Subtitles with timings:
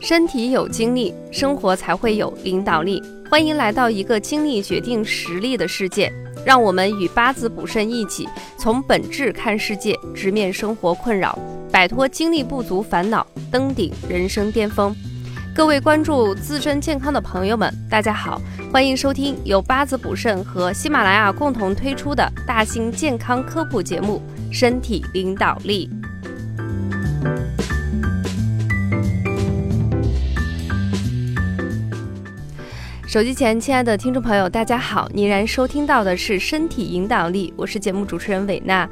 [0.00, 3.02] 身体有精力，生活才会有领导力。
[3.28, 6.12] 欢迎来到一个精力决定实力的世界，
[6.44, 8.26] 让我们与八字补肾一起，
[8.56, 11.36] 从本质看世界，直面生活困扰，
[11.72, 14.94] 摆脱精力不足烦恼，登顶人生巅峰。
[15.56, 18.38] 各位关注自身健康的朋友们，大家好，
[18.70, 24.20] 欢迎收听由八字补肾和喜马拉雅共同推出的大型健康科普节目
[24.54, 25.88] 《身体领导力》。
[33.16, 35.08] 手机前，亲爱的听众朋友，大家好！
[35.14, 38.86] 你然收听到的是《身体引导力》，我是节目主持人韦娜，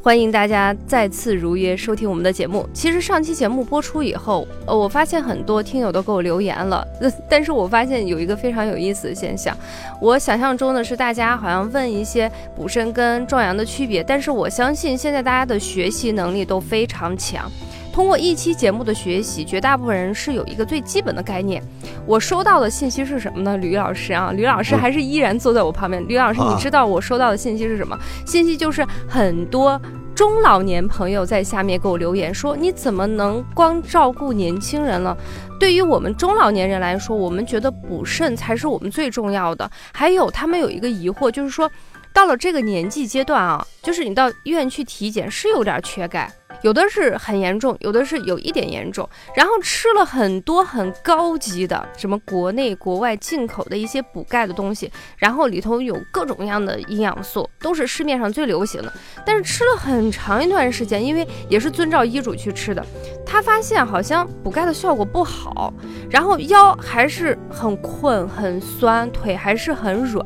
[0.00, 2.68] 欢迎大家再次如约收听我们的节目。
[2.72, 6.86] 其实上期节目播出以后，呃，我发现很多听友都给我留言了，
[7.28, 9.52] 但是我发现有一个非常有意思的现象，
[10.00, 17.50] 我想象中的是大家好像问一些补肾跟壮阳的区别，但是我相信现在大家的学习能力都非常强。
[17.94, 21.62] 通过一期节目的学习，绝大部分人是有一个最基本的概念。
[22.04, 23.56] 我收到的信息是什么呢？
[23.56, 26.04] 吕老师啊，吕老师还是依然坐在我旁边。
[26.08, 27.96] 吕老师，你知道我收到的信息是什么？
[28.26, 29.80] 信息就是很多
[30.12, 35.16] 中老年朋友在下面给我留言说：“你怎么能光照顾年轻人了？
[35.60, 41.70] 对于我们中老年人来说，我们觉得补肾才是我们最重要的。”还有他们有一个疑惑，就是说
[42.12, 46.28] 到了这个年纪阶段啊，就是你到医院去体检是有点缺钙。
[46.64, 58.90] 有的是很严重，有的是有一点严重，然后吃了很多很高级的，什么国内国外进口的一些补钙的东西，然后里头有各种各样的营养素，都是市面上最流行的。
[59.26, 62.82] 但是吃了很长一段时间，因为也是遵照医嘱去吃的，
[63.26, 65.70] 他发现好像补钙的效果不好，
[66.08, 70.24] 然后腰还是很困很酸，腿还是很软，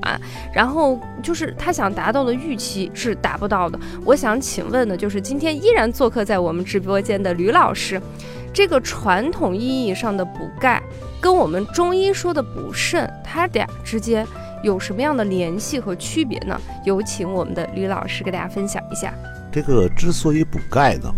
[0.55, 3.77] 然后就是他想达到的预期是达不到的。
[4.05, 6.28] 我想请问的就是今天依然做客。
[6.29, 7.98] 在我们直播间的吕老师，
[8.53, 10.83] 这个传统意义上的补钙，
[11.22, 14.27] 跟我们中医说的补肾，它俩之间
[14.62, 16.61] 有什么样的联系和区别呢？
[16.84, 19.11] 有请我们的吕老师给大家分享一下。
[19.50, 21.11] 这个之所以补钙呢，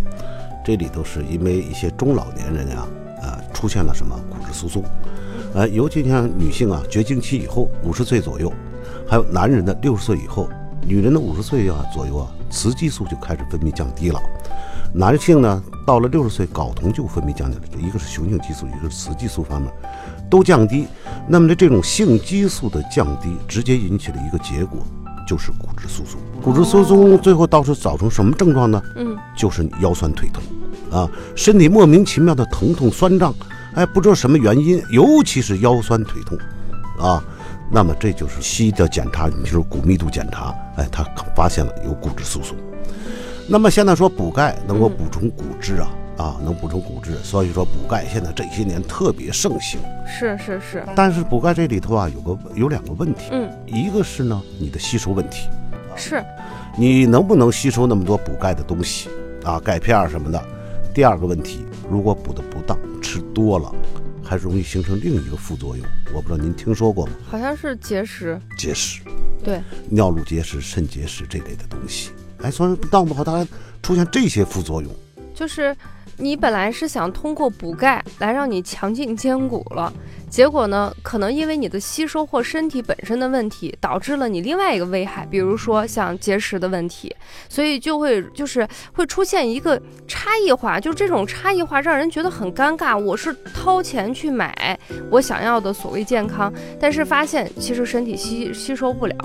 [0.64, 2.86] 这里头是因为一些中老年人呀，
[3.20, 4.84] 呃，出现了什么骨质疏松，
[5.54, 8.52] 呃，尤其像女性啊，绝经期以后，五十岁左右，
[9.08, 10.48] 还有男人的六十岁以后，
[10.86, 14.22] 女人的五十岁啊左右啊，雌激素就开始分泌降低了。
[14.92, 19.72] 男性呢，到了六十岁，睾酮就分泌降低了，一个是雄性激素，一个是雌激素方面
[20.28, 20.86] 都降低。
[21.28, 24.80] 那么呢，这种性激素的降低，直接引起了一个结果，
[25.28, 26.20] 就是骨质疏松。
[26.42, 28.82] 骨质疏松最后到是造成什么症状呢？
[28.96, 30.42] 嗯，就是腰酸腿疼，
[30.98, 33.32] 啊，身体莫名其妙的疼痛酸胀，
[33.74, 36.36] 哎，不知道什么原因，尤其是腰酸腿痛，
[36.98, 37.22] 啊，
[37.70, 41.04] 那么这就是西医的检查，你就是骨密度检查，哎，他
[41.36, 42.56] 发现了有骨质疏松。
[43.52, 49.80] 那么现在说补钙能够补充骨质啊啊，能补充骨质，所以说补钙现在这些年特别盛行。
[50.06, 50.84] 是是是。
[50.94, 53.30] 但是补钙这里头啊，有个有两个问题。
[53.32, 53.50] 嗯。
[53.66, 55.48] 一个是呢，你的吸收问题。
[55.96, 56.24] 是。
[56.78, 59.08] 你能不能吸收那么多补钙的东西
[59.42, 59.58] 啊？
[59.58, 60.40] 钙片什么的。
[60.94, 63.74] 第二个问题，如果补的不当，吃多了，
[64.22, 65.84] 还容易形成另一个副作用。
[66.14, 67.12] 我不知道您听说过吗？
[67.28, 68.40] 好像是结石。
[68.56, 69.00] 结石。
[69.42, 69.60] 对。
[69.88, 72.12] 尿路结石、肾结石这类的东西。
[72.42, 73.46] 哎，说当不好，它
[73.82, 74.90] 出现这些副作用，
[75.34, 75.76] 就是
[76.16, 79.92] 你本来是想通过补钙来让你强劲坚骨了，
[80.30, 87.14] 结果呢，可能因为你的吸收或身体本身的问题，导致了你另外一个危害，比如说像结石的问题，
[87.48, 92.96] 所以就会就是会出现一个差异化，就这种差异化让人觉得很尴尬。
[92.96, 94.78] 我是掏钱去买
[95.10, 99.16] 我想要的所谓健康，但是发现其实身体吸吸收不了。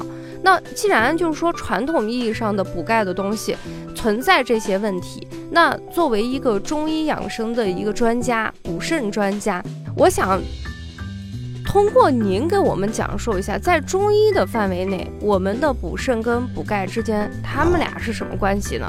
[0.42, 3.56] 那既然就是说传统意义上的补钙的东西
[3.96, 9.64] 存在这些问题，那作为一个中医养生的一个专家，补肾专家，
[9.96, 10.42] 我想
[11.66, 18.88] 通过您给我们讲述一下，在中医的范围内，我们的补肾跟补钙之间，他们俩是什么关系呢？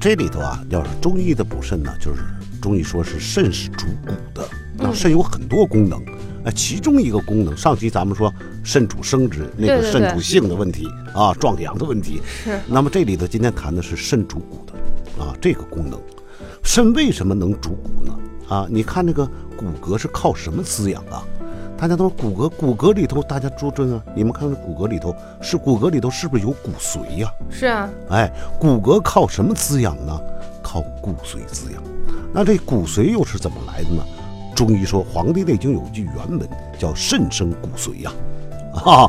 [0.00, 2.22] 这里头啊，要是中医的补肾呢，就是
[2.60, 5.98] 中医说是肾是主骨的，那肾有很多功能。
[6.44, 8.32] 那其中一个功能，上期咱们说
[8.62, 12.20] 肾主生殖，那个肾主性的问题啊，壮阳的问题。
[12.26, 12.58] 是。
[12.66, 15.98] 那么这里头今天谈的是肾主骨的啊，这个功能，
[16.62, 18.18] 肾为什么能主骨呢？
[18.48, 19.26] 啊，你看那个
[19.56, 21.24] 骨骼是靠什么滋养啊？
[21.78, 27.32] 大家都说骨骼，骨骼里头大家注重啊，你们看看骨骼里头是骨骼里头是不是有骨髓呀？
[27.48, 27.88] 是啊。
[28.10, 28.28] 哎，
[28.58, 30.20] 骨骼靠什么滋养呢？
[30.60, 31.80] 靠骨髓滋养。
[32.34, 34.02] 那这骨髓又是怎么来的呢？
[34.56, 38.12] 中医说，《黄帝内经》有句原文叫“肾生骨髓”呀，
[38.84, 39.06] 啊，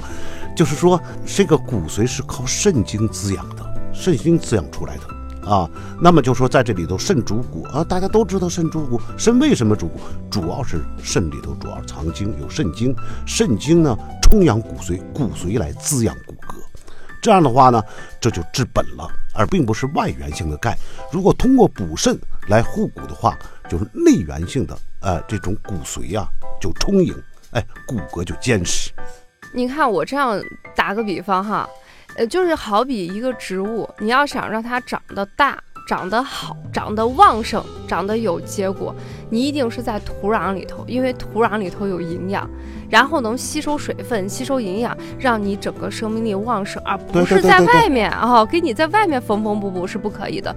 [0.55, 5.01] 就是说这个骨髓是靠肾经滋养的，肾精滋养出来的
[5.49, 5.69] 啊。
[5.99, 9.99] 那么就说在这里头，肾主骨啊，大家都知道肾主骨，肾为什么主骨？
[10.29, 16.55] 主要是肾里头主要藏精，有肾精，肾精呢充养骨髓，骨髓来滋养骨骼。
[17.21, 17.83] 这样的话呢，
[18.21, 20.77] 这就治本了，而并不是外源性的钙。
[21.11, 22.17] 如果通过补肾
[22.47, 23.37] 来护骨的话，
[23.69, 26.25] 就是内源性的，呃，这种骨髓呀
[26.61, 27.13] 就充盈，
[27.51, 28.91] 哎，骨骼就坚实。
[29.53, 30.41] 你看我这样
[30.77, 31.67] 打个比方哈，
[32.15, 35.57] 呃，就是好比一个植物，你要想让它长得大、
[35.87, 38.93] 长得好、长得旺盛、长得有结果，
[39.29, 42.49] 你一定是在土壤里头，因为土壤里头有营养。
[42.89, 50.55] 然后能吸收水分、吸收营养，让你整个生命力旺盛，而不是在外面啊，给你在外面缝缝补补是不可以的。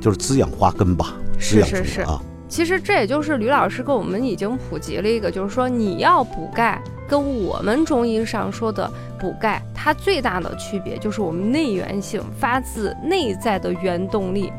[0.00, 2.22] 就是滋养花根吧，是是是啊。
[2.48, 14.52] 其实这也就是吕老师跟我们已经普及了一个，就是说你要补钙，跟我们中医上说的补钙，它最大的区别就是我们内源性，发自内在的原动力，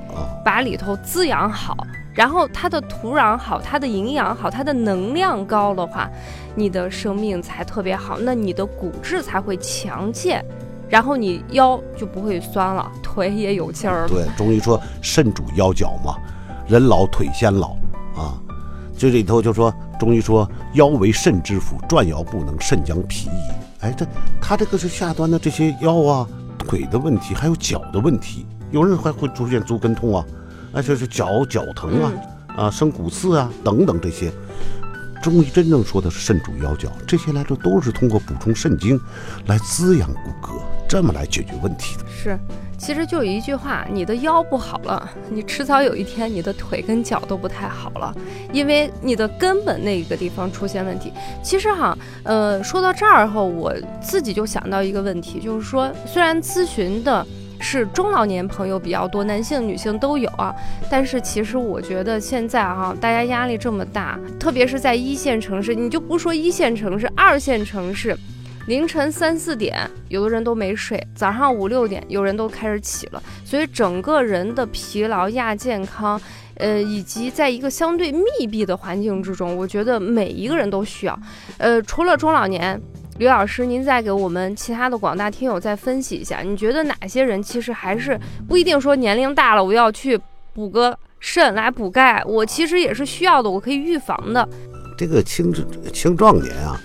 [0.43, 1.75] 把里头滋养好。
[2.13, 6.09] 然后它的土壤好，它的营养好，它的能量高的话，
[6.55, 10.43] 你的生命才特别好，那你的骨质才会强健，
[10.89, 14.07] 然后你腰就不会酸了，腿也有劲儿了。
[14.07, 16.15] 对，中医说肾主腰脚嘛，
[16.67, 17.71] 人老腿先老
[18.15, 18.39] 啊。
[18.97, 23.51] 这里头就说中医说腰为肾之府，转腰不能，肾将疲矣。
[23.81, 24.05] 哎，这
[24.41, 26.27] 他这个是下端的这些腰啊、
[26.57, 30.25] 腿的问题，还有脚的问题，有人还会出现足跟痛啊。
[30.73, 32.11] 那就是脚脚疼啊，
[32.57, 34.31] 啊生骨刺啊等等这些，
[35.21, 38.99] 中医真正说的是肾主腰脚，这些来说都是通过补充肾精
[39.45, 42.05] 来滋养骨骼，这么来解决问题的。
[42.09, 42.37] 是，
[42.77, 48.15] 其实就一句话，你的腰不好了， 你迟早有一天你的腿跟脚都不太好了，
[48.51, 51.11] 因为你的根本那个地方出现问题。
[51.43, 57.25] 其实哈，呃，说到这儿后，我自己就想到一个问题，就是说，虽然咨询的。
[57.59, 60.53] 是中老年朋友比较多，男性、女性都有啊。
[60.91, 68.15] 但是其实我觉得现在哈，大家压力这么大，特别是在一线城市，你就不说一线城市，二线城市，
[68.67, 76.21] 凌晨三四点，有的人都没睡，早上五六点，有人都开始起了，所以整个人的疲劳、亚健康，
[76.55, 81.19] 呃，以及在一个相对密闭的环境之中，我觉得每一个人都需要。
[81.57, 82.79] 呃，除了中老年。
[83.19, 88.15] 吕老师，您再给我们其他的广大听友再分析一下，你觉得哪些人其实还是
[88.47, 90.19] 不一定说年龄大了，我要去
[90.53, 94.47] 补个肾来补钙，我其实也是需要的，我可以预防的。
[94.95, 95.51] 这个青
[95.91, 96.79] 青壮年啊，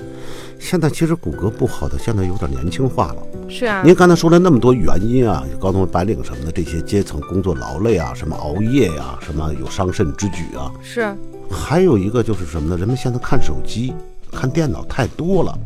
[0.62, 3.16] 现在其实骨骼不好的，现在有点年轻化了。
[3.48, 3.82] 是啊。
[3.84, 10.70] 您刚才说了那么多原因啊，高中白领什么的这些阶层工作劳累啊，什么熬夜呀，什么有伤肾之举啊。
[10.80, 11.12] 是。
[11.50, 12.76] 还有一个就是什么呢？
[12.76, 13.92] 人们现在看手机。
[14.32, 15.56] 看电脑太多了，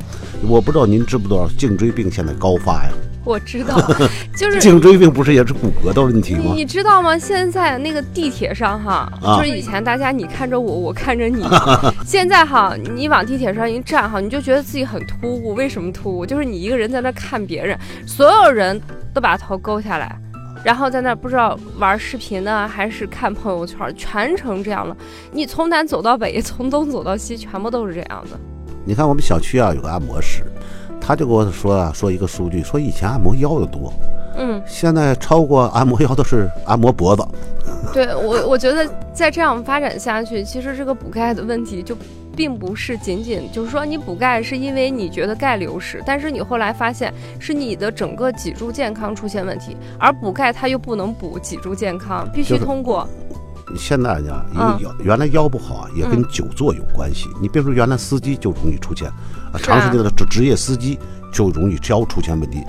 [0.46, 2.90] 我不知道您知不知道颈椎病现在高发呀？
[3.24, 3.76] 我知道，
[4.38, 6.52] 就是颈椎病不是也是骨骼的问题吗？
[6.54, 7.18] 你知道吗？
[7.18, 11.44] 现在那个地铁上哈，就是以前大家你看着我，我看着你，
[12.06, 15.54] 现在哈，你往地铁上一站哈，你就觉得自己很突兀。
[15.54, 16.24] 为什么突兀？
[16.24, 17.76] 就是你一个人在那看别人，
[18.06, 18.80] 所有人
[19.12, 20.16] 都把头勾下来，
[20.62, 24.96] 然后在那不知道玩视频呢，还是看朋友圈，全程这样了。
[25.32, 28.38] 你从南走到北，从东走到西，全部都是这样的。
[28.86, 30.44] 你看我们小区啊有个按摩师，
[31.00, 33.92] 他就跟我说啊，说一个数据，说以前按摩腰的多，
[34.36, 37.26] 嗯，现在超过按摩腰的是 按摩脖子。
[37.92, 41.96] 对我，我觉得再这样发展下去，其实这个补钙的问题就
[42.36, 53.08] 并不是仅仅就是说你补钙是因为你觉得钙流失，但是你后来发现是你的整个脊柱健康出现问题，而补钙它又不能补脊柱健康，必须通过。
[53.74, 57.28] 现在呢，因为腰原来腰不好啊，也跟久坐有关系。
[57.40, 60.98] 你别说原来司机就容易出现，啊，长时间的职职业司机
[61.32, 62.62] 就容易腰出现问题。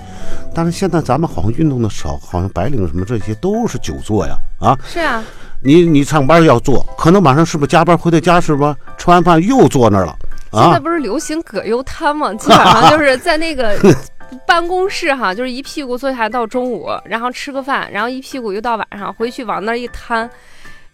[0.56, 4.78] 但是现在咱们好像运动的少，好像白领什么这些都是久坐呀，啊。
[4.84, 5.24] 是啊。
[5.62, 10.12] 你你上班要坐，可能晚上是不是加班回到家是不是吃完饭又坐那儿了？
[10.52, 10.64] 啊。
[10.64, 12.34] 现在不是流行葛优瘫吗？
[12.34, 13.76] 基本上就是在那个
[14.46, 20.30] 办公室哈，就是一屁股坐下来到中午，然后吃个饭，然后一屁股又到晚上回去往那儿一瘫。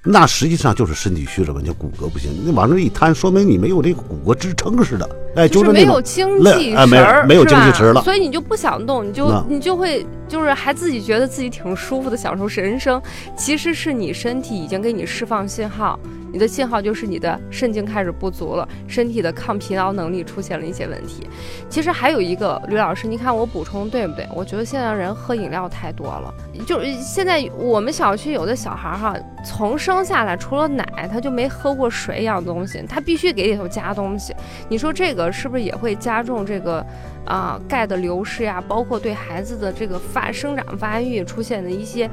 [0.06, 13.02] 那实际上就是身体虚了嘛，就骨骼不行，你往那一瘫，说明你没有这个骨骼支撑似的，哎，就是没有精气神儿，没有精气神了，所以你就不想动，你就你就会就是还自己觉得自己挺舒服的，享受人生，
[13.38, 15.98] 其实是你身体已经给你释放信号，
[16.34, 21.28] 你的信号就是你的肾精开始不足了，身体的抗疲劳能力出现了一些问题。
[21.70, 24.28] 其实还有一个，吕老师，你看我补充对不对？
[24.34, 26.34] 我觉得现在人喝饮料太多了，
[26.66, 34.34] 就是现在我们小区有的小孩哈，从生下来除了奶，他就没喝过水一样东西，他必须给里头加东西。
[34.68, 36.84] 你说这个是不是也会加重这个
[37.26, 38.60] 啊钙的流失呀？
[38.68, 42.10] 包括对孩子的这个发生长发育出现的一些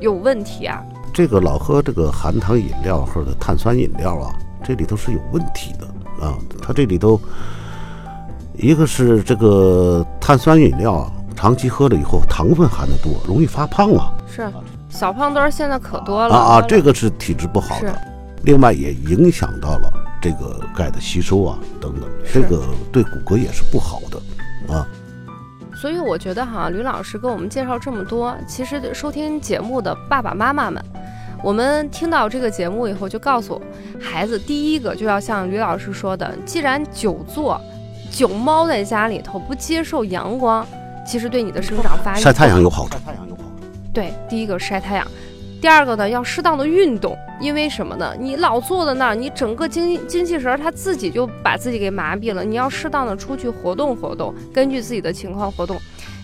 [0.00, 0.82] 有问题啊？
[1.18, 4.32] 这个老喝这个含糖饮料或者碳酸饮料啊，
[4.62, 6.38] 这里头是有问题的啊。
[6.62, 7.20] 它这里头
[8.56, 14.12] 一个是这个碳酸饮料啊，长期喝了以后糖分含的多，容易发胖啊。
[14.28, 14.48] 是，
[14.88, 18.00] 小胖墩儿现在可多了啊啊，这个是体质不好的。
[18.44, 24.86] 另外也影响到了这个钙的吸收啊等等，这个对骨骼也是不好的啊。
[25.80, 30.84] 所以我觉得哈，吕老师跟我们介绍这么多，其实收听节目的爸爸妈妈们。
[31.40, 33.62] 我们听到这个节目以后，就告诉
[34.00, 37.60] 孩子，第一个就要像吕老师说的，既然久坐、
[38.10, 40.66] 久猫在家里头，不接受阳光，
[41.06, 42.98] 其实对你的生长发育晒太阳有好处。
[43.94, 45.06] 对，第一个晒太阳，
[45.60, 48.14] 第二个呢要适当的运动，因为什么呢？
[48.18, 52.44] 你老坐在那儿，你整个精精气神儿它自己就把自己给麻痹了。
[52.44, 55.76] 你要适当的出去活动活动，根据自己的情况活动。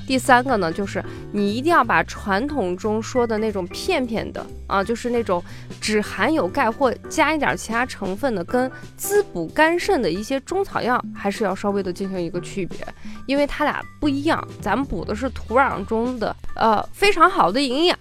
[0.07, 5.43] 第三个呢，就是你一定要把传统中说的那种片片的啊，就是那种
[5.81, 12.79] 只含有钙或加一点其他成分的，跟滋补肝肾的一些中草药，还是要稍微的进行一个区别，
[13.27, 14.47] 因为它俩不一样。
[14.61, 17.99] 咱们补的是土壤中的呃非常好的营养，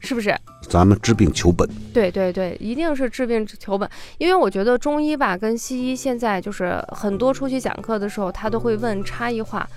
[0.00, 0.34] 是不是？
[0.68, 3.88] 咱们治病求本，对对对，一定是治病求本。
[4.18, 9.68] 因为我觉得中医吧跟西医现在就是很多出去讲课的时候，他都会问差异化。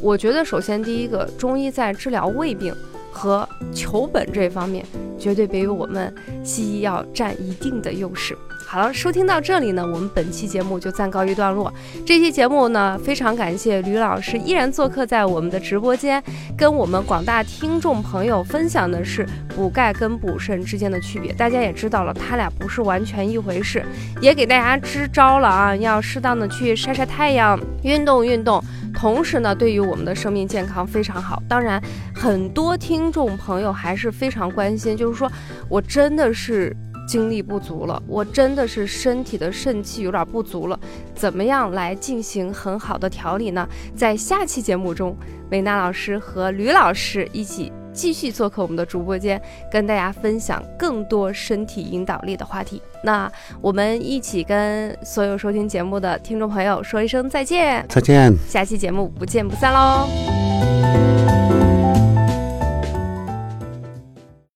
[0.00, 2.74] 我觉得首先第一个，中医在治疗胃病
[3.12, 4.84] 和求本这方面，
[5.18, 8.36] 绝对比我们西医要占一定的优势。
[8.70, 11.72] 好了，收听到这里呢，我们本期节目就暂告一段落。
[12.04, 16.22] 这期节目呢，非常感谢吕老师依然做客在我们的直播间，
[16.54, 21.32] 跟我们广大听众朋友分享的是补钙跟补肾之间的区别。
[21.32, 23.82] 大家也知道了，它俩不是完全一回事，
[24.20, 31.42] 也给大家支招了啊，要适当的去晒晒太阳，运动运动，同时呢，对于我们的生命健康非常好。
[31.48, 31.82] 当然，
[32.14, 35.26] 很多听众朋友还是非常关心，就是说
[35.70, 36.76] 我真的是。
[37.08, 40.78] 精力不足了，我真的是身体的肾气有点不足了，
[41.14, 43.66] 怎么样来进行很好的调理呢？
[43.96, 45.16] 在下期节目中，
[45.50, 49.40] 美娜老师和吕老师一起继续做客我们的直播间，
[49.72, 52.82] 跟大家分享更多身体引导力的话题。
[53.02, 53.30] 那
[53.62, 60.77] 我们一起跟所有收听节目的听众朋友说一声再见，再见，下期节目不见不散喽。